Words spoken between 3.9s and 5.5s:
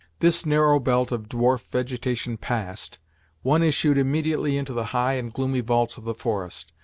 immediately into the high and